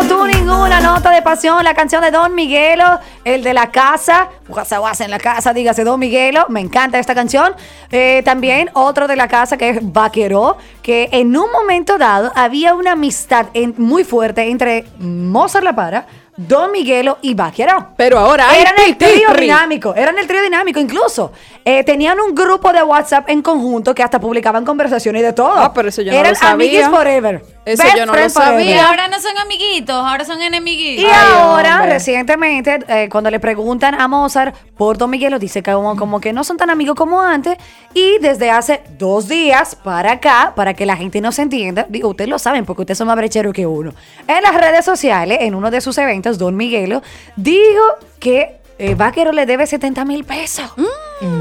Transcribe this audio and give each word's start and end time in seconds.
como 0.00 0.08
tú 0.08 0.26
ninguna 0.26 0.80
nota 0.80 1.10
de 1.10 1.20
pasión, 1.20 1.62
la 1.62 1.74
canción 1.74 2.00
de 2.02 2.10
Don 2.10 2.34
Miguelo, 2.34 2.84
el 3.24 3.42
de 3.42 3.52
la 3.52 3.70
casa, 3.70 4.28
guasa 4.48 5.04
en 5.04 5.10
la 5.10 5.18
casa, 5.18 5.52
dígase 5.52 5.84
Don 5.84 6.00
Miguelo, 6.00 6.46
me 6.48 6.60
encanta 6.60 6.98
esta 6.98 7.14
canción. 7.14 7.54
Eh, 7.90 8.22
también 8.24 8.70
otro 8.72 9.06
de 9.08 9.16
la 9.16 9.28
casa 9.28 9.58
que 9.58 9.68
es 9.70 9.78
Vaquero, 9.92 10.56
que 10.82 11.08
en 11.12 11.36
un 11.36 11.50
momento 11.52 11.98
dado 11.98 12.32
había 12.34 12.74
una 12.74 12.92
amistad 12.92 13.46
en- 13.52 13.74
muy 13.76 14.04
fuerte 14.04 14.48
entre 14.48 14.86
Mozart 14.98 15.64
La 15.64 15.74
Para, 15.74 16.06
Don 16.36 16.72
Miguelo 16.72 17.18
y 17.20 17.34
Vaquero. 17.34 17.88
Pero 17.98 18.18
ahora 18.18 18.48
hay 18.48 18.62
eran 18.62 18.74
el 18.86 18.96
trío 18.96 19.28
dinámico, 19.38 19.94
eran 19.94 20.16
el 20.16 20.26
trío 20.26 20.40
dinámico 20.42 20.80
incluso. 20.80 21.32
Eh, 21.64 21.84
tenían 21.84 22.18
un 22.20 22.34
grupo 22.34 22.72
de 22.72 22.82
WhatsApp 22.82 23.28
en 23.28 23.42
conjunto 23.42 23.94
que 23.94 24.02
hasta 24.02 24.18
publicaban 24.18 24.64
conversaciones 24.64 25.20
y 25.20 25.24
de 25.26 25.32
todo. 25.34 25.52
Ah, 25.56 25.72
pero 25.74 25.88
eso 25.90 26.00
yo 26.02 26.10
no 26.10 26.18
eran 26.18 26.32
lo 26.32 26.38
sabía. 26.38 26.52
amiguis 26.54 26.88
forever. 26.88 27.44
Eso 27.66 27.82
Best 27.82 27.96
yo 27.96 28.06
no 28.06 28.14
lo 28.16 28.30
sabía. 28.30 28.76
Y 28.76 28.78
ahora 28.78 29.08
no 29.08 29.20
son 29.20 29.36
amiguitos, 29.36 29.94
ahora 29.94 30.24
son 30.24 30.40
Y 30.40 30.46
enemiguitos. 30.46 31.12
ahora, 31.12 31.76
hombre. 31.76 31.92
recientemente, 31.92 32.78
eh, 32.88 33.08
cuando 33.10 33.30
le 33.30 33.38
preguntan 33.40 33.94
a 34.00 34.08
Mozart 34.08 34.56
por 34.76 34.96
Don 34.96 35.10
Miguelo, 35.10 35.38
dice 35.38 35.62
que 35.62 35.72
como, 35.72 35.96
como 35.96 36.18
que 36.20 36.32
no 36.32 36.44
son 36.44 36.56
tan 36.56 36.70
amigos 36.70 36.96
como 36.96 37.20
antes. 37.20 37.58
Y 37.92 38.18
desde 38.20 38.50
hace 38.50 38.82
dos 38.98 39.28
días 39.28 39.74
para 39.74 40.12
acá, 40.12 40.54
para 40.56 40.72
que 40.74 40.86
la 40.86 40.96
gente 40.96 41.20
no 41.20 41.30
se 41.30 41.42
entienda, 41.42 41.84
digo, 41.90 42.08
ustedes 42.08 42.30
lo 42.30 42.38
saben 42.38 42.64
porque 42.64 42.82
ustedes 42.82 42.96
son 42.98 43.06
más 43.06 43.16
brecheros 43.16 43.52
que 43.52 43.66
uno. 43.66 43.92
En 44.26 44.42
las 44.42 44.54
redes 44.54 44.84
sociales, 44.84 45.38
en 45.42 45.54
uno 45.54 45.70
de 45.70 45.80
sus 45.82 45.98
eventos, 45.98 46.38
Don 46.38 46.56
Miguelo 46.56 47.02
dijo 47.36 47.82
que 48.18 48.56
eh, 48.78 48.94
Vaquero 48.94 49.32
le 49.32 49.44
debe 49.44 49.66
70 49.66 50.04
mil 50.06 50.24
pesos. 50.24 50.72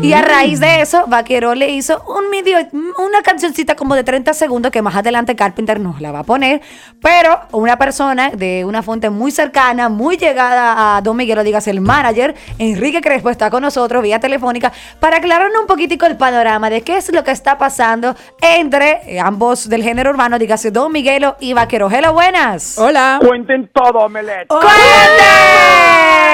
Y 0.02 0.14
a 0.14 0.22
raíz 0.22 0.60
de 0.60 0.82
eso, 0.82 1.06
Vaquero 1.08 1.56
le 1.56 1.70
hizo 1.70 2.04
un 2.08 2.30
medio, 2.30 2.58
una 2.74 3.22
cancioncita 3.24 3.76
como 3.76 3.96
de 3.96 4.04
30 4.04 4.34
segundos 4.34 4.72
que 4.72 4.82
más 4.82 4.96
adelante 4.96 5.36
Carpenter 5.36 5.80
nos 5.80 6.02
la 6.02 6.12
va 6.12 6.20
a 6.20 6.24
poner. 6.24 6.62
Pero 7.02 7.40
una 7.52 7.77
persona 7.77 8.30
de 8.32 8.66
una 8.66 8.84
fuente 8.84 9.10
muy 9.10 9.32
cercana, 9.32 9.88
muy 9.88 10.18
llegada 10.18 10.98
a 10.98 11.02
Don 11.02 11.16
Miguelo, 11.16 11.44
dígase 11.44 11.71
el 11.71 11.82
manager, 11.82 12.36
Enrique 12.58 13.02
Crespo, 13.02 13.30
está 13.30 13.49
con 13.49 13.62
nosotros 13.62 14.04
vía 14.04 14.20
telefónica 14.20 14.71
para 14.99 15.18
aclararnos 15.18 15.62
un 15.62 15.68
poquitico 15.68 16.05
el 16.05 16.18
panorama 16.18 16.70
de 16.70 16.82
qué 16.82 16.98
es 16.98 17.14
lo 17.14 17.24
que 17.24 17.32
está 17.32 17.58
pasando 17.58 18.16
entre 18.41 19.20
ambos 19.20 19.70
del 19.70 19.84
género 19.84 20.10
urbano, 20.10 20.38
dígase 20.40 20.71
Don 20.71 20.91
Miguelo 20.91 21.38
y 21.40 21.54
Vaquero. 21.54 21.90
Hello, 21.90 22.14
buenas. 22.14 22.77
Hola. 22.77 23.20
Cuenten 23.21 23.70
todo, 23.74 23.99
Omelette. 23.99 24.48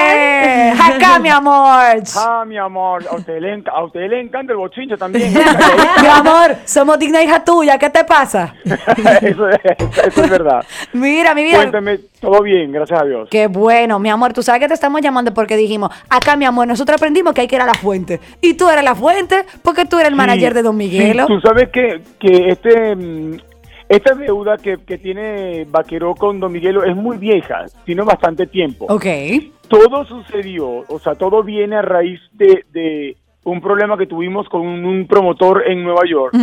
¡Cuente! 0.06 0.82
Acá, 0.82 1.18
mi 1.22 1.28
amor. 1.28 2.02
Ah, 2.16 2.44
mi 2.46 2.56
amor, 2.56 3.04
a 3.10 3.16
usted, 3.16 3.40
le, 3.40 3.54
enca- 3.56 3.72
a 3.72 3.84
usted 3.84 4.08
le 4.08 4.20
encanta 4.20 4.52
el 4.52 4.58
bochinche 4.58 4.96
también. 4.96 5.32
Mi 6.02 6.08
amor, 6.08 6.56
somos 6.64 6.98
digna 6.98 7.22
hija 7.22 7.42
tuya, 7.44 7.78
¿qué 7.78 7.90
te 7.90 8.04
pasa? 8.04 8.54
eso, 8.64 9.48
es, 9.48 9.58
eso 10.06 10.24
es 10.24 10.30
verdad. 10.30 10.64
Mira, 10.92 11.34
mi 11.34 11.44
vida. 11.44 11.56
Cuéntame, 11.58 11.98
todo 12.20 12.42
bien, 12.42 12.72
gracias 12.72 13.00
a 13.00 13.04
Dios. 13.04 13.28
Qué 13.30 13.46
bueno, 13.46 13.98
mi 13.98 14.08
amor. 14.10 14.32
Tú 14.32 14.42
sabes 14.42 14.60
que 14.60 14.68
te 14.68 14.74
estamos 14.74 15.00
llamando 15.00 15.32
porque 15.34 15.56
dijimos, 15.56 15.90
acá, 16.08 16.36
mi 16.36 16.44
amor, 16.44 16.66
nosotros 16.66 16.96
aprendimos 16.96 17.34
que 17.34 17.42
hay 17.42 17.48
que 17.48 17.56
ir 17.56 17.62
a 17.62 17.66
la 17.66 17.74
fuente. 17.74 18.20
Y 18.40 18.54
tú 18.54 18.68
eres 18.68 18.84
la 18.84 18.94
fuente 18.94 19.44
porque 19.62 19.84
tú 19.84 19.96
eres 19.98 20.08
el 20.10 20.16
manager 20.16 20.54
de 20.54 20.62
Don 20.62 20.74
sí, 20.78 20.84
Miguelo. 20.84 21.26
tú 21.26 21.40
sabes 21.40 21.68
que, 21.70 22.00
que 22.18 22.48
este, 22.48 22.94
mm, 22.94 23.36
esta 23.88 24.14
deuda 24.14 24.56
que, 24.58 24.78
que 24.84 24.98
tiene 24.98 25.64
Vaqueró 25.68 26.14
con 26.14 26.40
Don 26.40 26.52
Miguelo 26.52 26.84
es 26.84 26.94
muy 26.96 27.16
vieja, 27.18 27.64
tiene 27.84 28.02
bastante 28.02 28.46
tiempo. 28.46 28.86
Ok. 28.88 29.06
Todo 29.68 30.04
sucedió, 30.04 30.66
o 30.88 30.98
sea, 30.98 31.14
todo 31.14 31.42
viene 31.42 31.76
a 31.76 31.82
raíz 31.82 32.20
de, 32.32 32.64
de 32.72 33.16
un 33.44 33.60
problema 33.60 33.96
que 33.98 34.06
tuvimos 34.06 34.48
con 34.48 34.60
un, 34.62 34.84
un 34.84 35.06
promotor 35.06 35.64
en 35.66 35.82
Nueva 35.82 36.02
York. 36.08 36.34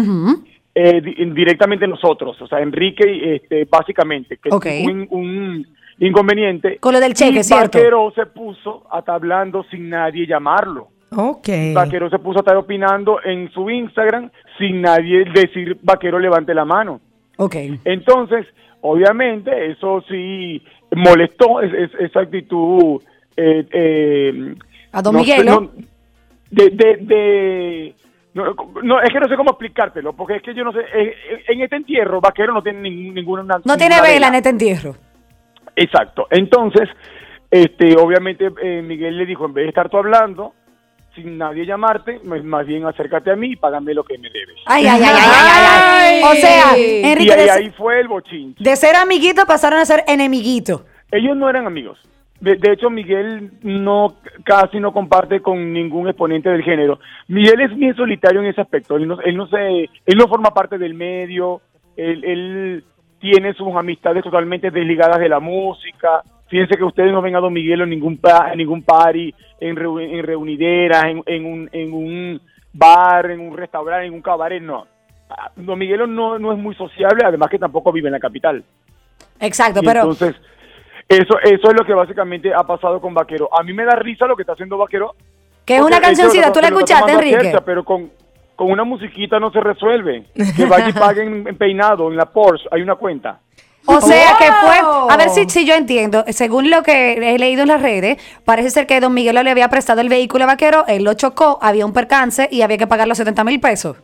Eh, 0.75 1.01
di- 1.01 1.25
directamente 1.33 1.87
nosotros, 1.87 2.41
o 2.41 2.47
sea, 2.47 2.59
Enrique, 2.59 3.35
este, 3.35 3.65
básicamente, 3.69 4.37
que 4.37 4.49
Ok. 4.51 4.65
tuvo 4.65 4.91
un, 4.91 5.07
un 5.11 5.67
inconveniente. 5.99 6.77
Con 6.79 6.93
lo 6.93 6.99
del 6.99 7.13
cheque, 7.13 7.39
y 7.39 7.43
¿cierto? 7.43 7.77
Vaquero 7.77 8.11
se 8.15 8.25
puso 8.25 8.83
hasta 8.91 9.13
hablando 9.13 9.63
sin 9.69 9.89
nadie 9.89 10.25
llamarlo. 10.25 10.87
Ok. 11.15 11.47
Vaquero 11.75 12.09
se 12.09 12.17
puso 12.17 12.39
a 12.39 12.41
estar 12.41 12.57
opinando 12.57 13.19
en 13.23 13.51
su 13.51 13.69
Instagram 13.69 14.31
sin 14.57 14.81
nadie 14.81 15.25
decir 15.25 15.77
Vaquero 15.83 16.17
levante 16.17 16.55
la 16.55 16.65
mano. 16.65 16.99
Ok. 17.37 17.55
Entonces, 17.85 18.47
obviamente, 18.81 19.71
eso 19.71 20.03
sí 20.09 20.59
molestó 20.95 21.61
es- 21.61 21.73
es- 21.73 21.99
esa 21.99 22.21
actitud. 22.21 22.99
Eh, 23.37 23.65
eh, 23.71 24.55
A 24.91 25.01
Don 25.01 25.13
no 25.15 25.23
sé, 25.23 25.31
Miguelo. 25.37 25.61
no- 25.61 25.71
de, 26.51 26.69
de, 26.69 26.97
de- 27.01 27.95
no, 28.35 28.55
no, 28.83 29.01
es 29.01 29.09
que 29.11 29.19
no 29.19 29.27
sé 29.27 29.35
cómo 29.35 29.51
explicártelo, 29.51 30.13
porque 30.13 30.35
es 30.37 30.41
que 30.43 30.53
yo 30.53 30.63
no 30.63 30.71
sé, 30.71 30.79
en 31.47 31.61
este 31.61 31.75
entierro 31.75 32.19
Vaquero 32.21 32.53
no 32.53 32.61
tiene 32.63 32.81
ningún- 32.81 33.13
ninguna... 33.13 33.43
No 33.43 33.77
tiene 33.77 33.95
ninguna 33.95 34.01
vela 34.01 34.27
en 34.27 34.35
este 34.35 34.49
entierro. 34.49 34.95
Exacto. 35.75 36.27
Entonces, 36.29 36.87
este, 37.49 37.95
obviamente 37.97 38.49
eh, 38.61 38.81
Miguel 38.83 39.17
le 39.17 39.25
dijo, 39.25 39.45
en 39.45 39.53
vez 39.53 39.65
de 39.65 39.69
estar 39.69 39.89
tú 39.89 39.97
hablando, 39.97 40.53
sin 41.15 41.37
nadie 41.37 41.65
llamarte, 41.65 42.19
más 42.23 42.65
bien 42.65 42.85
acércate 42.85 43.31
a 43.31 43.35
mí 43.35 43.51
y 43.51 43.55
págame 43.55 43.93
lo 43.93 44.03
que 44.03 44.17
me 44.17 44.29
debes. 44.29 44.55
Ay, 44.65 44.85
ay, 44.87 45.01
ay, 45.03 45.09
ay, 45.15 45.29
ay, 45.29 45.65
ay, 45.65 46.23
ay. 46.23 46.23
O 46.23 46.33
sea. 46.41 47.11
Enrique, 47.11 47.29
y 47.29 47.39
ahí, 47.39 47.45
de, 47.45 47.51
ahí 47.51 47.69
fue 47.71 47.99
el 47.99 48.07
bochinche. 48.07 48.63
de 48.63 48.75
ser 48.75 48.95
amiguito 48.95 49.45
pasaron 49.45 49.79
a 49.79 49.85
ser 49.85 50.03
enemiguito. 50.07 50.85
Ellos 51.11 51.37
no 51.37 51.47
eran 51.49 51.67
amigos. 51.67 51.99
De, 52.43 52.55
de 52.55 52.73
hecho, 52.73 52.89
Miguel 52.89 53.51
no 53.61 54.15
casi 54.43 54.77
no 54.77 54.91
comparte 54.91 55.39
con 55.41 55.71
ningún 55.71 56.09
exponente 56.09 56.49
del 56.49 56.61
género. 56.61 56.99
Miguel 57.29 57.61
es 57.61 57.73
bien 57.73 57.95
solitario 57.95 58.41
en 58.41 58.47
ese 58.47 58.59
aspecto. 58.59 58.97
Él 58.97 59.07
no, 59.07 59.21
él 59.21 59.37
no 59.37 59.47
se, 59.47 59.83
él 59.83 60.17
no 60.17 60.27
forma 60.27 60.49
parte 60.53 60.77
del 60.77 60.93
medio. 60.93 61.61
Él, 61.95 62.21
él 62.25 62.83
tiene 63.19 63.53
sus 63.53 63.73
amistades 63.73 64.23
totalmente 64.25 64.71
desligadas 64.71 65.19
de 65.19 65.29
la 65.29 65.39
música. 65.39 66.21
Fíjense 66.49 66.75
que 66.75 66.83
ustedes 66.83 67.13
no 67.13 67.21
ven 67.21 67.37
a 67.37 67.39
Don 67.39 67.53
Miguel 67.53 67.79
en 67.79 67.91
ningún 67.91 68.19
en 68.51 68.57
ningún 68.57 68.83
party, 68.83 69.33
en, 69.61 69.77
reu- 69.77 70.01
en 70.01 70.23
reunideras, 70.25 71.05
en, 71.05 71.23
en 71.25 71.45
un, 71.45 71.69
en 71.71 71.93
un 71.93 72.41
bar, 72.73 73.31
en 73.31 73.39
un 73.39 73.55
restaurante, 73.55 74.05
en 74.07 74.13
un 74.13 74.21
cabaret, 74.21 74.61
no. 74.61 74.85
Ah, 75.29 75.49
Don 75.55 75.79
Miguelo 75.79 76.07
no, 76.07 76.37
no 76.37 76.51
es 76.51 76.59
muy 76.59 76.75
sociable, 76.75 77.23
además 77.25 77.49
que 77.49 77.57
tampoco 77.57 77.93
vive 77.93 78.09
en 78.09 78.13
la 78.13 78.19
capital. 78.19 78.61
Exacto, 79.39 79.79
Y 79.81 79.85
pero 79.85 80.01
entonces, 80.01 80.35
eso, 81.07 81.39
eso 81.43 81.69
es 81.69 81.73
lo 81.77 81.85
que 81.85 81.93
básicamente 81.93 82.53
ha 82.53 82.63
pasado 82.63 82.99
con 83.01 83.13
Vaquero. 83.13 83.49
A 83.57 83.63
mí 83.63 83.73
me 83.73 83.85
da 83.85 83.95
risa 83.95 84.25
lo 84.25 84.35
que 84.35 84.43
está 84.43 84.53
haciendo 84.53 84.77
Vaquero. 84.77 85.15
que 85.65 85.75
es 85.77 85.81
una 85.81 86.01
cancioncita, 86.01 86.51
¿tú 86.51 86.61
la 86.61 86.67
escuchaste, 86.67 87.11
Enrique? 87.11 87.41
chercha, 87.41 87.61
pero 87.61 87.83
con, 87.83 88.11
con 88.55 88.71
una 88.71 88.83
musiquita 88.83 89.39
no 89.39 89.51
se 89.51 89.59
resuelve. 89.59 90.25
Que 90.55 90.65
vaya 90.65 90.89
y 90.89 90.93
paguen 90.93 91.47
en 91.47 91.57
peinado, 91.57 92.09
en 92.09 92.17
la 92.17 92.25
Porsche, 92.25 92.67
hay 92.71 92.81
una 92.81 92.95
cuenta. 92.95 93.39
O 93.85 93.99
sea 93.99 94.37
que 94.39 94.45
fue, 94.45 94.77
a 95.09 95.17
ver 95.17 95.29
si, 95.29 95.49
si 95.49 95.65
yo 95.65 95.75
entiendo, 95.75 96.23
según 96.29 96.69
lo 96.69 96.83
que 96.83 97.13
he 97.13 97.37
leído 97.37 97.63
en 97.63 97.67
las 97.67 97.81
redes, 97.81 98.17
parece 98.45 98.69
ser 98.69 98.87
que 98.87 99.01
Don 99.01 99.13
Miguelo 99.13 99.43
le 99.43 99.51
había 99.51 99.67
prestado 99.67 99.99
el 99.99 100.07
vehículo 100.07 100.45
a 100.45 100.47
Vaquero, 100.47 100.85
él 100.87 101.03
lo 101.03 101.13
chocó, 101.15 101.59
había 101.61 101.85
un 101.85 101.91
percance 101.91 102.47
y 102.49 102.61
había 102.61 102.77
que 102.77 102.87
pagar 102.87 103.09
los 103.09 103.17
70 103.17 103.43
mil 103.43 103.59
pesos. 103.59 103.97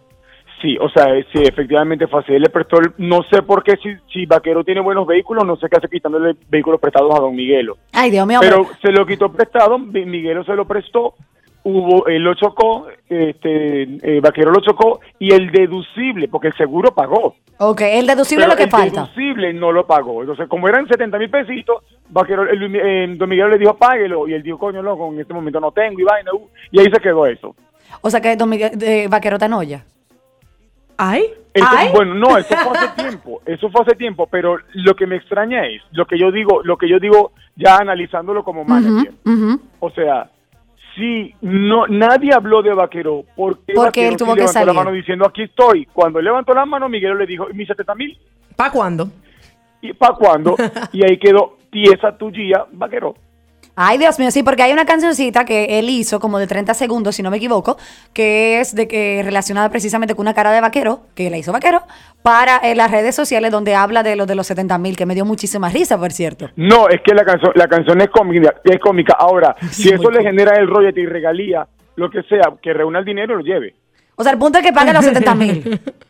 Sí, 0.62 0.78
o 0.80 0.90
sea, 0.90 1.16
eh, 1.16 1.25
sí, 1.31 1.42
efectivamente 1.42 2.06
fue 2.08 2.20
así. 2.20 2.34
Él 2.34 2.42
le 2.42 2.50
prestó, 2.50 2.80
el- 2.81 2.94
no 2.97 3.22
sé 3.31 3.42
por 3.44 3.64
qué, 3.64 3.78
si, 3.78 3.90
si 4.12 4.25
Vaquero 4.25 4.64
tiene 4.64 4.81
buenos 4.81 5.08
vehículos, 5.08 5.46
no 5.46 5.56
sé 5.56 5.68
qué 5.70 5.78
hace 5.78 5.88
quitándole 5.88 6.36
vehículos 6.50 6.81
prestados 6.81 7.16
a 7.16 7.20
Don 7.22 7.34
Miguelo. 7.36 7.78
Ay, 7.94 8.12
Dios 8.12 8.28
mío. 8.28 8.40
Pero 8.42 8.66
se 8.81 8.92
lo 8.92 9.06
quitó 9.06 9.31
prestado, 9.31 9.80
Mi- 9.80 10.06
Miguelo 10.06 10.44
se 10.44 10.53
lo 10.56 10.66
prestó, 10.66 11.14
hubo, 11.64 12.08
él 12.08 12.24
lo 12.24 12.34
chocó, 12.34 12.88
este, 13.08 13.84
eh, 13.84 14.20
Vaquero 14.22 14.52
lo 14.52 14.59
chocó, 14.62 15.00
y 15.18 15.34
el 15.34 15.50
deducible, 15.52 16.28
porque 16.28 16.47
el 16.47 16.53
seguro 16.56 16.91
pagó. 16.94 17.36
ok, 17.58 17.81
el 17.81 18.06
deducible 18.08 18.44
es 18.46 18.50
lo 18.50 18.58
que 18.58 18.64
el 18.64 18.70
falta. 18.70 19.02
deducible 19.03 19.53
no 19.53 19.72
lo 19.72 19.86
pagó. 19.88 20.22
Entonces, 20.22 20.47
como 20.50 20.68
eran 20.68 20.88
70 20.88 21.18
mil 21.20 21.30
pesitos, 21.30 21.84
Vaquero, 22.09 22.44
el, 22.50 22.76
eh, 22.76 23.16
Don 23.18 23.30
Miguel 23.30 23.50
le 23.52 23.58
dijo, 23.58 23.76
páguelo, 23.78 24.28
y 24.28 24.34
él 24.34 24.44
dijo, 24.44 24.58
coño, 24.58 24.81
loco, 24.81 25.09
en 25.14 25.22
este 25.22 25.34
momento 25.34 25.59
no 25.62 25.72
tengo, 25.72 26.00
y 26.00 26.03
vaina, 26.03 26.31
uh, 26.34 26.50
y 26.72 26.80
ahí 26.81 26.88
se 26.91 27.00
quedó 27.02 27.26
eso. 27.26 27.56
O 28.02 28.09
sea 28.09 28.20
que 28.22 28.36
Don 28.36 28.50
Miguel, 28.50 28.72
eh, 28.81 29.08
Vaquero 29.09 29.38
en 29.40 29.53
olla. 29.53 29.84
Ay. 31.01 31.23
Eso- 31.53 31.66
Ay. 31.69 31.90
bueno, 31.93 32.13
no, 32.13 32.37
eso 32.37 32.55
fue 32.55 32.78
hace 32.78 32.90
tiempo, 33.01 33.41
eso 33.46 33.69
fue 33.72 33.81
hace 33.81 33.96
tiempo, 33.96 34.28
pero 34.28 34.57
lo 34.73 34.96
que 34.96 35.07
me 35.07 35.16
extraña 35.16 35.66
es, 35.66 35.81
lo 35.91 36.05
que 36.05 36.19
yo 36.19 36.29
digo, 36.31 36.61
lo 36.63 36.78
que 36.78 36.87
yo 36.90 36.99
digo 36.99 37.31
ya 37.55 37.78
analizándolo 37.78 38.43
como 38.43 38.66
manager. 38.66 39.13
O 39.79 39.90
sea, 39.91 40.29
si 40.96 41.34
no 41.41 41.87
nadie 41.87 42.34
habló 42.34 42.61
de 42.61 42.73
Vaquero, 42.73 43.23
¿por 43.35 43.59
qué 43.59 43.73
Porque 43.73 44.07
él 44.09 44.17
tuvo 44.17 44.31
sí 44.34 44.35
que 44.35 44.41
levantó 44.41 44.66
la 44.66 44.73
mano 44.73 44.91
diciendo 44.91 45.25
aquí 45.25 45.43
estoy? 45.43 45.85
Cuando 45.85 46.19
él 46.19 46.25
levantó 46.25 46.53
la 46.53 46.66
mano, 46.66 46.90
Miguel 46.90 47.17
le 47.17 47.25
dijo, 47.25 47.47
¿y 47.49 47.53
mis 47.53 47.67
70 47.67 47.95
mil? 47.95 48.17
¿Para 48.55 48.72
cuándo? 48.72 49.09
¿Y 49.81 49.93
para 49.93 50.16
cuándo? 50.16 50.55
y 50.91 51.03
ahí 51.09 51.17
quedó 51.17 51.57
pieza 51.72 52.17
tuya, 52.17 52.66
Vaquero. 52.73 53.16
Ay, 53.81 53.97
Dios 53.97 54.20
mío, 54.20 54.29
sí, 54.29 54.43
porque 54.43 54.61
hay 54.61 54.73
una 54.73 54.84
cancioncita 54.84 55.46
que 55.46 55.79
él 55.79 55.90
hizo 55.90 56.20
como 56.20 56.37
de 56.37 56.47
30 56.47 56.73
segundos, 56.73 57.16
si 57.16 57.23
no 57.23 57.31
me 57.31 57.37
equivoco, 57.37 57.78
que 58.11 58.59
es 58.59 58.76
de 58.76 58.90
que 58.90 59.22
relacionada 59.23 59.70
precisamente 59.70 60.16
con 60.16 60.23
una 60.26 60.34
cara 60.34 60.52
de 60.52 60.59
vaquero, 60.59 61.03
que 61.16 61.29
la 61.29 61.37
hizo 61.37 61.53
vaquero, 61.53 61.84
para 62.22 62.58
eh, 62.58 62.76
las 62.76 62.91
redes 62.91 63.16
sociales 63.16 63.52
donde 63.52 63.76
habla 63.76 64.03
de 64.03 64.17
los 64.17 64.28
de 64.28 64.35
los 64.35 64.47
70 64.47 64.78
mil, 64.79 64.97
que 64.97 65.05
me 65.05 65.16
dio 65.16 65.23
muchísima 65.23 65.70
risa, 65.70 65.97
por 65.97 66.11
cierto. 66.11 66.49
No, 66.58 66.90
es 66.90 66.99
que 67.05 67.14
la 67.14 67.23
canción, 67.23 67.53
la 67.55 67.70
canción 67.70 68.02
es 68.02 68.09
cómica, 68.09 68.55
es 68.66 68.81
cómica. 68.81 69.16
Ahora, 69.17 69.55
Sí, 69.72 69.84
si 69.84 69.90
eso 69.93 70.11
le 70.11 70.23
genera 70.23 70.59
el 70.59 70.67
royalty 70.67 70.99
y 70.99 71.05
regalía, 71.05 71.66
lo 71.96 72.09
que 72.09 72.22
sea, 72.23 72.52
que 72.61 72.73
reúna 72.73 72.99
el 72.99 73.05
dinero 73.05 73.35
y 73.35 73.37
lo 73.37 73.43
lleve. 73.43 73.76
O 74.17 74.23
sea, 74.23 74.34
el 74.34 74.37
punto 74.37 74.58
es 74.58 74.66
que 74.66 74.73
pague 74.73 74.91
los 74.91 75.05
70 75.05 75.35
mil. 75.35 75.79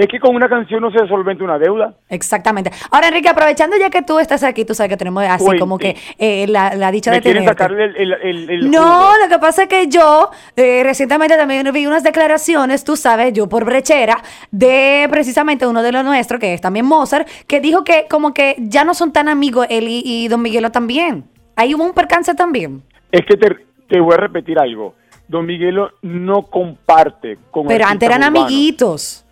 Es 0.00 0.08
que 0.08 0.18
con 0.18 0.34
una 0.34 0.48
canción 0.48 0.80
no 0.80 0.90
se 0.90 1.06
solventa 1.08 1.44
una 1.44 1.58
deuda. 1.58 1.94
Exactamente. 2.08 2.70
Ahora, 2.90 3.08
Enrique, 3.08 3.28
aprovechando 3.28 3.76
ya 3.76 3.90
que 3.90 4.00
tú 4.00 4.18
estás 4.18 4.42
aquí, 4.44 4.64
tú 4.64 4.72
sabes 4.74 4.88
que 4.88 4.96
tenemos 4.96 5.22
así 5.24 5.58
como 5.58 5.76
que 5.76 5.94
eh, 6.18 6.46
la, 6.48 6.74
la 6.74 6.90
dicha 6.90 7.10
Me 7.10 7.16
de 7.18 7.22
tenerte. 7.22 7.48
sacarle 7.48 7.84
el, 7.84 7.96
el, 7.96 8.12
el- 8.22 8.50
el 8.50 8.70
No, 8.70 8.80
jugo. 8.82 9.12
lo 9.22 9.28
que 9.28 9.38
pasa 9.38 9.64
es 9.64 9.68
que 9.68 9.88
yo 9.88 10.30
eh, 10.56 10.80
recientemente 10.84 11.36
también 11.36 11.68
vi 11.74 11.86
unas 11.86 12.02
declaraciones, 12.02 12.82
tú 12.82 12.96
sabes, 12.96 13.34
yo 13.34 13.46
por 13.48 13.66
brechera, 13.66 14.22
de 14.50 15.06
precisamente 15.10 15.66
uno 15.66 15.82
de 15.82 15.92
los 15.92 16.02
nuestros, 16.02 16.40
que 16.40 16.54
es 16.54 16.62
también 16.62 16.86
Mozart, 16.86 17.28
que 17.46 17.60
dijo 17.60 17.84
que 17.84 18.06
como 18.08 18.32
que 18.32 18.56
ya 18.58 18.84
no 18.84 18.94
son 18.94 19.12
tan 19.12 19.28
amigos 19.28 19.66
él 19.68 19.86
y, 19.86 20.02
y 20.04 20.28
Don 20.28 20.40
Miguelo 20.40 20.70
también. 20.70 21.24
Ahí 21.56 21.74
hubo 21.74 21.84
un 21.84 21.92
percance 21.92 22.34
también. 22.34 22.82
Es 23.12 23.20
que 23.26 23.36
te, 23.36 23.54
te 23.86 24.00
voy 24.00 24.14
a 24.14 24.16
repetir 24.16 24.58
algo. 24.58 24.94
Don 25.28 25.44
Miguelo 25.44 25.90
no 26.02 26.42
comparte 26.42 27.38
con 27.50 27.66
Pero 27.66 27.84
antes 27.86 28.08
eran 28.08 28.22
urbanos. 28.22 28.42
amiguitos. 28.44 29.26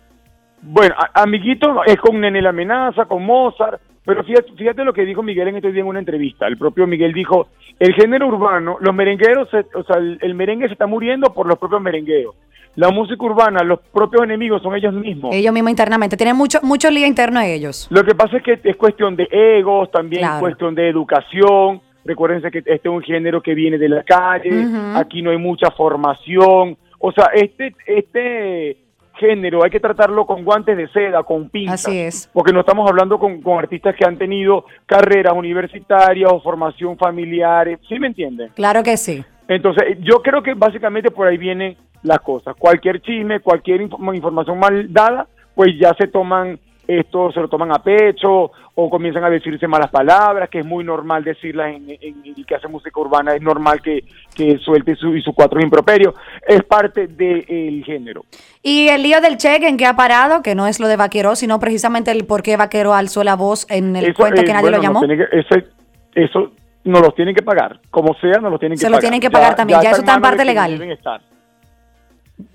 Bueno, 0.61 0.95
a- 0.97 1.21
amiguito 1.23 1.83
es 1.85 1.97
con 1.97 2.19
Nene 2.19 2.41
la 2.41 2.49
Amenaza, 2.49 3.05
con 3.05 3.25
Mozart, 3.25 3.81
pero 4.05 4.23
fíjate, 4.23 4.51
fíjate 4.57 4.83
lo 4.83 4.93
que 4.93 5.05
dijo 5.05 5.21
Miguel 5.23 5.47
en 5.49 5.55
este 5.57 5.71
día 5.71 5.81
en 5.81 5.87
una 5.87 5.99
entrevista. 5.99 6.47
El 6.47 6.57
propio 6.57 6.87
Miguel 6.87 7.13
dijo, 7.13 7.47
el 7.79 7.93
género 7.93 8.27
urbano, 8.27 8.77
los 8.81 8.93
merengueros, 8.95 9.49
se- 9.49 9.65
o 9.77 9.83
sea, 9.83 9.97
el, 9.97 10.17
el 10.21 10.35
merengue 10.35 10.67
se 10.67 10.73
está 10.73 10.87
muriendo 10.87 11.33
por 11.33 11.47
los 11.47 11.57
propios 11.57 11.81
merengueros. 11.81 12.35
La 12.75 12.89
música 12.91 13.23
urbana, 13.25 13.63
los 13.63 13.79
propios 13.79 14.23
enemigos 14.23 14.61
son 14.61 14.75
ellos 14.75 14.93
mismos. 14.93 15.33
Ellos 15.35 15.51
mismos 15.53 15.71
internamente. 15.71 16.15
Tienen 16.15 16.35
mucho, 16.35 16.59
mucho 16.61 16.89
lío 16.91 17.05
interno 17.07 17.41
ellos. 17.41 17.87
Lo 17.89 18.03
que 18.03 18.13
pasa 18.15 18.37
es 18.37 18.43
que 18.43 18.59
es 18.63 18.75
cuestión 18.77 19.15
de 19.15 19.27
egos, 19.31 19.89
también 19.91 20.21
Claro. 20.21 20.39
cuestión 20.39 20.75
de 20.75 20.87
educación. 20.87 21.81
Recuérdense 22.05 22.49
que 22.51 22.59
este 22.59 22.73
es 22.75 22.85
un 22.85 23.01
género 23.01 23.41
que 23.41 23.53
viene 23.53 23.77
de 23.77 23.89
la 23.89 24.03
calle, 24.03 24.65
aquí 24.95 25.21
no 25.21 25.31
hay 25.31 25.37
mucha 25.37 25.69
formación. 25.71 26.77
O 26.99 27.11
sea, 27.11 27.25
este, 27.33 27.75
este 27.85 28.77
género 29.19 29.63
hay 29.63 29.69
que 29.69 29.79
tratarlo 29.79 30.25
con 30.25 30.43
guantes 30.43 30.75
de 30.77 30.87
seda, 30.89 31.21
con 31.23 31.49
pinzas. 31.49 31.85
Así 31.85 31.99
es. 31.99 32.29
Porque 32.33 32.51
no 32.53 32.61
estamos 32.61 32.89
hablando 32.89 33.19
con, 33.19 33.41
con 33.41 33.59
artistas 33.59 33.95
que 33.95 34.05
han 34.05 34.17
tenido 34.17 34.65
carreras 34.85 35.33
universitarias 35.35 36.31
o 36.31 36.41
formación 36.41 36.97
familiares. 36.97 37.79
¿Sí 37.87 37.99
me 37.99 38.07
entienden? 38.07 38.49
Claro 38.55 38.81
que 38.83 38.97
sí. 38.97 39.23
Entonces, 39.47 39.97
yo 40.01 40.21
creo 40.21 40.41
que 40.41 40.53
básicamente 40.53 41.11
por 41.11 41.27
ahí 41.27 41.37
vienen 41.37 41.75
las 42.03 42.19
cosas. 42.19 42.55
Cualquier 42.57 43.01
chisme, 43.01 43.39
cualquier 43.41 43.81
inf- 43.81 44.15
información 44.15 44.57
mal 44.57 44.91
dada, 44.93 45.27
pues 45.55 45.69
ya 45.79 45.93
se 45.99 46.07
toman 46.07 46.59
esto, 46.89 47.31
se 47.31 47.39
lo 47.39 47.47
toman 47.47 47.71
a 47.71 47.83
pecho 47.83 48.51
o 48.75 48.89
comienzan 48.89 49.23
a 49.23 49.29
decirse 49.29 49.67
malas 49.67 49.91
palabras, 49.91 50.49
que 50.49 50.59
es 50.59 50.65
muy 50.65 50.83
normal 50.83 51.23
decirlas 51.23 51.75
en, 51.75 51.89
en- 51.89 52.23
el 52.35 52.45
que 52.45 52.55
hace 52.55 52.67
música 52.67 52.99
urbana, 52.99 53.35
es 53.35 53.41
normal 53.41 53.81
que, 53.81 54.03
que 54.33 54.57
suelte 54.57 54.95
su, 54.95 55.15
y 55.15 55.21
su 55.21 55.33
cuatro 55.33 55.61
improperios. 55.61 56.15
Es 56.47 56.63
parte 56.63 57.07
del 57.07 57.83
género. 57.85 58.25
Y 58.63 58.87
el 58.87 59.03
lío 59.03 59.21
del 59.21 59.37
cheque 59.37 59.67
en 59.67 59.77
que 59.77 59.85
ha 59.85 59.95
parado, 59.95 60.41
que 60.41 60.55
no 60.55 60.65
es 60.65 60.79
lo 60.79 60.87
de 60.87 60.95
Vaquero, 60.95 61.35
sino 61.35 61.59
precisamente 61.59 62.09
el 62.11 62.25
por 62.25 62.41
qué 62.41 62.57
Vaquero 62.57 62.93
alzó 62.93 63.23
la 63.23 63.35
voz 63.35 63.67
en 63.69 63.95
el 63.95 64.05
Eso, 64.05 64.13
cuento 64.15 64.41
eh, 64.41 64.45
que 64.45 64.53
nadie 64.53 64.61
bueno, 64.71 64.77
lo 64.77 64.83
llamó. 64.83 65.01
que- 65.01 65.27
ese- 65.31 65.67
eso 66.15 66.51
nos 66.85 67.01
los 67.01 67.13
tienen 67.13 67.35
que 67.35 67.43
pagar. 67.43 67.79
Como 67.91 68.15
sea, 68.15 68.39
nos 68.39 68.49
los 68.51 68.59
tienen 68.59 68.77
que 68.77 68.81
Se 68.81 68.87
lo 68.89 68.93
pagar. 68.93 69.01
tienen 69.01 69.19
que 69.21 69.29
pagar 69.29 69.55
también, 69.55 69.79
ya 69.81 69.91
eso 69.91 69.99
está 69.99 70.15
en 70.15 70.21
parte 70.21 70.37
de 70.39 70.45
legal. 70.45 70.71
deben 70.71 70.91
estar. 70.91 71.21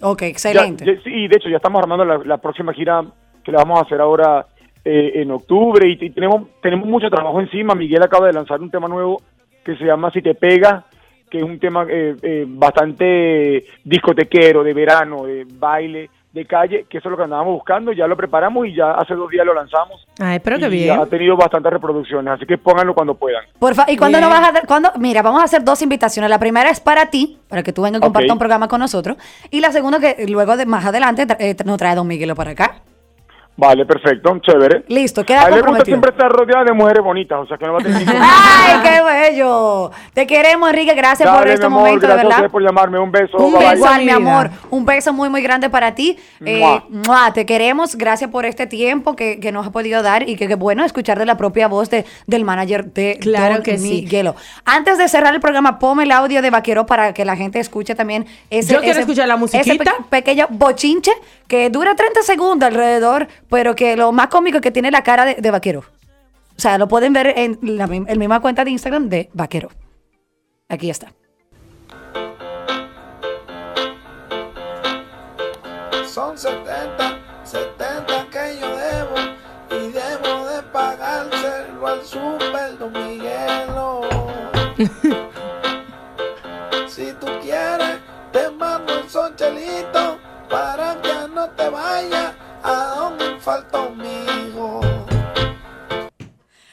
Ok, 0.01 0.23
excelente. 0.23 0.85
ya- 0.87 1.03
sí, 1.03 1.29
de 1.29 1.37
hecho, 1.37 1.49
ya 1.49 1.57
estamos 1.59 1.81
armando 1.81 2.05
la, 2.05 2.19
la 2.25 2.39
próxima 2.39 2.73
gira 2.73 3.03
que 3.45 3.53
la 3.53 3.59
vamos 3.59 3.79
a 3.79 3.83
hacer 3.83 4.01
ahora 4.01 4.47
eh, 4.85 5.13
en 5.17 5.31
octubre 5.31 5.89
y, 5.89 6.05
y 6.07 6.11
tenemos, 6.11 6.49
tenemos 6.63 6.87
mucho 6.89 7.09
trabajo 7.11 7.41
encima. 7.41 7.75
Miguel 7.75 8.03
acaba 8.03 8.27
de 8.27 8.33
lanzar 8.33 8.61
un 8.61 8.71
tema 8.71 8.89
nuevo 8.89 9.21
que 9.65 9.77
se 9.77 9.85
llama 9.85 10.11
Si 10.11 10.21
te 10.23 10.35
pega, 10.35 10.85
que 11.31 11.39
es 11.39 11.45
un 11.45 11.59
tema 11.59 11.87
eh, 11.89 12.15
eh, 12.23 12.45
bastante 12.47 13.65
discotequero, 13.85 14.63
de 14.63 14.75
verano, 14.75 15.25
de 15.25 15.47
baile, 15.59 16.11
de 16.33 16.45
calle, 16.47 16.85
que 16.89 16.99
eso 16.99 17.09
es 17.09 17.11
lo 17.13 17.17
que 17.17 17.23
andábamos 17.25 17.55
buscando. 17.55 17.93
Ya 17.93 18.07
lo 18.07 18.17
preparamos 18.17 18.67
y 18.67 18.75
ya 18.75 18.91
hace 18.93 19.15
dos 19.15 19.31
días 19.31 19.47
lo 19.47 19.55
lanzamos. 19.55 20.05
Ay, 20.19 20.41
pero 20.41 20.59
qué 20.59 20.69
bien. 20.69 20.99
Ha 20.99 21.07
tenido 21.07 21.37
bastantes 21.37 21.73
reproducciones, 21.73 22.35
así 22.35 22.45
que 22.45 22.59
pónganlo 22.59 22.93
cuando 22.95 23.15
puedan. 23.15 23.45
Por 23.59 23.75
fa- 23.75 23.87
¿Y 23.89 23.97
cuándo 23.97 24.19
Bien. 24.19 24.29
no 24.29 24.35
vas 24.37 24.49
a 24.49 24.53
dar? 24.53 24.67
cuándo? 24.67 24.91
Mira, 24.99 25.23
vamos 25.23 25.41
a 25.41 25.45
hacer 25.45 25.65
dos 25.65 25.81
invitaciones. 25.83 26.29
La 26.29 26.39
primera 26.41 26.71
es 26.71 26.81
para 26.81 27.07
ti, 27.07 27.39
para 27.49 27.63
que 27.63 27.73
tú 27.73 27.83
vengas 27.83 28.01
y 28.01 28.03
compartas 28.03 28.33
un 28.33 28.39
programa 28.39 28.69
con 28.69 28.81
nosotros. 28.81 29.17
Y 29.51 29.61
la 29.61 29.71
segunda, 29.73 29.99
que 30.01 30.27
luego 30.29 30.57
de 30.57 30.67
más 30.67 30.85
adelante 30.85 31.27
eh, 31.39 31.55
nos 31.65 31.79
trae 31.79 31.95
Don 31.95 32.07
Miguelo 32.07 32.35
para 32.35 32.51
acá. 32.51 32.77
Vale, 33.57 33.87
perfecto, 33.87 34.37
chévere. 34.41 34.85
Listo, 34.89 35.25
queda 35.25 35.45
A 35.45 35.49
él 35.49 35.55
le 35.55 35.63
gusta 35.63 35.85
siempre 35.85 36.11
estar 36.11 36.29
rodeada 36.31 36.65
de 36.65 36.73
mujeres 36.73 37.05
bonitas, 37.05 37.39
o 37.39 37.47
sea 37.47 37.57
que 37.57 37.65
no 37.67 37.75
va 37.75 37.79
a 37.79 37.83
tener 37.83 37.99
ningún 37.99 38.15
¡Ay, 38.21 38.81
qué 38.83 39.01
bello! 39.31 39.91
Te 40.13 40.27
queremos, 40.27 40.69
Enrique. 40.71 40.93
Gracias 40.95 41.29
por 41.31 41.47
este 41.47 41.61
mi 41.61 41.67
amor, 41.67 41.81
momento, 41.83 42.01
de 42.01 42.07
gracias 42.07 42.17
verdad. 42.25 42.39
ustedes 42.39 42.51
por 42.53 42.63
llamarme. 42.65 42.99
Un 42.99 43.13
beso. 43.13 43.37
Un 43.39 43.53
bye, 43.53 43.61
bye. 43.61 43.71
beso. 43.71 43.77
Igual, 43.77 44.05
mi 44.05 44.11
amor, 44.11 44.51
un 44.71 44.85
beso 44.85 45.13
muy, 45.13 45.29
muy 45.31 45.41
grande 45.41 45.71
para 45.71 45.95
ti. 45.95 46.19
Eh, 46.45 46.59
Mua. 46.59 46.85
mua, 46.89 47.33
te 47.33 47.47
queremos, 47.47 47.95
gracias 47.97 48.29
por 48.29 48.45
este 48.45 48.67
tiempo 48.67 49.15
que, 49.15 49.39
que 49.39 49.53
nos 49.53 49.65
ha 49.67 49.71
podido 49.71 50.03
dar 50.03 50.29
y 50.29 50.35
que, 50.35 50.49
que 50.49 50.57
bueno 50.57 50.85
escuchar 50.85 51.19
de 51.19 51.25
la 51.27 51.37
propia 51.37 51.69
voz 51.69 51.91
de, 51.91 52.05
del 52.27 52.45
manager 52.45 52.87
de 52.93 53.19
Claro 53.21 53.55
Don 53.55 53.63
que 53.63 53.79
sí. 53.79 53.89
Miguelo. 53.89 54.35
Antes 54.65 54.99
de 54.99 55.07
cerrar 55.09 55.33
el 55.33 55.41
programa, 55.41 55.79
ponme 55.79 56.03
el 56.03 56.11
audio 56.11 56.43
de 56.43 56.51
Vaquero 56.51 56.87
para 56.87 57.15
que 57.15 57.25
la 57.25 57.37
gente 57.37 57.61
escuche 57.61 57.95
también 57.95 58.27
ese 58.51 58.73
Yo 58.75 58.81
quiero 58.81 58.99
escuchar 58.99 59.29
la 59.29 59.35
ese 59.35 59.41
musiquita. 59.41 59.93
pe- 59.99 60.05
pequeño 60.11 60.47
bochinche 60.51 61.13
que 61.47 61.71
dura 61.71 61.95
30 61.95 62.23
segundos 62.23 62.67
alrededor, 62.67 63.29
pero 63.49 63.75
que 63.75 63.97
lo 63.97 64.13
más 64.13 64.29
cómico 64.29 64.59
es 64.59 64.63
que 64.63 64.71
tiene 64.71 64.91
la 64.91 65.03
cara 65.03 65.25
de, 65.25 65.35
de 65.35 65.51
Vaquero. 65.51 65.85
O 66.57 66.61
sea, 66.61 66.79
lo 66.79 66.89
pueden 66.89 67.13
ver 67.13 67.35
en 67.37 67.59
la, 67.63 67.85
en 67.85 68.19
misma 68.19 68.41
cuenta 68.41 68.65
de 68.65 68.71
Instagram 68.71 69.09
de 69.09 69.29
Vaquero. 69.33 69.71
Aquí 70.69 70.89
está. 70.89 71.13
Son 76.07 76.39
70, 76.39 77.19
70 77.43 78.27
que 78.31 78.59
yo 78.61 78.77
debo 78.77 79.17
y 79.71 79.91
debo 79.91 80.47
de 80.47 80.63
pagárselo 80.73 81.87
al 81.87 82.05
super 82.05 82.79
Don 82.79 82.93
Miguelo. 82.93 84.03
si 86.89 87.13
tú 87.15 87.27
quieres, 87.43 87.99
te 88.33 88.49
mando 88.51 89.01
un 89.03 89.09
sonchelito 89.09 90.19
para 90.49 91.01
que 91.03 91.29
no 91.35 91.51
te 91.51 91.69
vayas 91.69 92.34
falta 93.45 93.91
mi 93.91 94.09
hijo. 94.49 94.81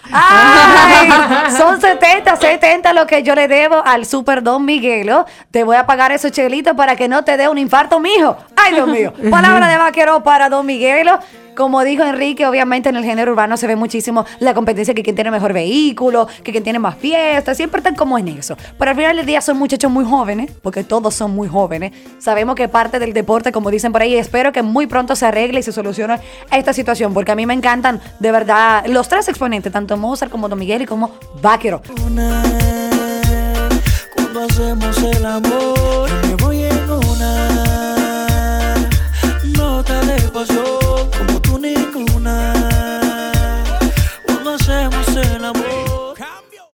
¡Ay! 0.10 1.10
Son 1.58 1.82
70, 1.82 2.38
70 2.38 2.94
lo 2.94 3.06
que 3.06 3.24
yo 3.24 3.36
le 3.36 3.50
debo 3.50 3.84
al 3.86 4.06
Super 4.06 4.42
Don 4.42 4.64
Miguelo. 4.64 5.26
Te 5.52 5.66
voy 5.66 5.76
a 5.76 5.86
pagar 5.86 6.14
esos 6.14 6.32
chelitos 6.32 6.74
para 6.76 6.96
que 6.96 7.10
no 7.10 7.24
te 7.24 7.36
dé 7.36 7.50
un 7.50 7.58
infarto, 7.58 8.00
mijo. 8.00 8.38
¡Ay, 8.56 8.76
Dios 8.76 8.88
mío! 8.88 9.14
Palabra 9.30 9.68
de 9.68 9.78
vaquero 9.78 10.24
para 10.24 10.48
Don 10.48 10.66
Miguelo. 10.66 11.20
Como 11.56 11.84
dijo 11.84 12.04
Enrique, 12.04 12.46
obviamente 12.46 12.90
en 12.90 12.96
el 12.96 13.04
género 13.04 13.34
urbano 13.34 13.58
se 13.58 13.68
ve 13.68 13.76
muchísimo 13.76 14.26
la 14.40 14.54
competencia 14.54 14.94
que 14.94 15.04
quien 15.04 15.16
tiene 15.16 15.32
mejor 15.32 15.54
vehículo, 15.54 16.28
que 16.44 16.52
quien 16.52 16.64
tiene 16.64 16.80
más 16.80 16.96
fiestas, 16.96 17.58
siempre 17.58 17.80
están 17.80 17.96
como 17.96 18.18
en 18.18 18.30
eso. 18.30 18.56
Pero 18.78 18.92
al 18.92 18.98
final 18.98 19.18
del 19.18 19.26
día 19.26 19.42
son 19.42 19.58
muchachos 19.58 19.92
muy 19.92 20.06
jóvenes, 20.06 20.52
porque 20.62 20.84
todos 20.84 21.14
son 21.14 21.32
muy 21.32 21.48
jóvenes. 21.48 21.92
Sabemos 22.20 22.56
que 22.56 22.70
parte 22.70 23.00
del 23.00 23.14
deporte, 23.14 23.52
como 23.52 23.70
dicen 23.70 23.92
por 23.92 24.02
ahí, 24.02 24.16
espero 24.16 24.52
que 24.52 24.62
muy 24.62 24.88
pronto 24.88 25.16
se 25.16 25.26
arregle 25.26 25.60
y 25.60 25.64
se 25.64 25.72
solucione 25.72 26.20
esta 26.52 26.74
situación, 26.74 27.14
porque 27.14 27.32
a 27.32 27.36
mí 27.36 27.46
me 27.46 27.54
encantan 27.54 28.00
de 28.20 28.32
verdad 28.32 28.86
los 28.88 29.10
tres 29.10 29.28
exponentes, 29.28 29.72
tanto 29.72 29.98
Mozart 29.98 30.32
como 30.32 30.48
Don 30.48 30.58
Miguel 30.58 30.84
y 30.84 30.86
como 30.86 31.12
Vaquero. 31.42 31.82